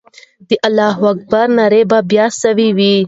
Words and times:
د 0.47 0.49
الله 0.67 0.95
اکبر 1.11 1.47
ناره 1.57 1.81
به 1.89 1.99
بیا 2.09 2.25
سوې 2.41 2.69
وه. 2.77 2.93